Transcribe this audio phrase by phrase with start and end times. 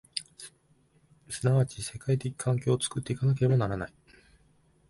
[1.29, 3.93] 即ち世界的環境を作って行かなければならない。